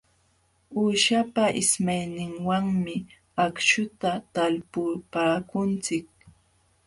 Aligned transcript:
Uushapa 0.79 1.43
ismayninwanmi 1.61 2.95
akśhuta 3.45 4.11
talpupaakunchik. 4.33 6.07